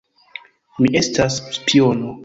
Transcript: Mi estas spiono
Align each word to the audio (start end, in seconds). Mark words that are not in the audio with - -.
Mi 0.85 0.91
estas 1.03 1.39
spiono 1.61 2.17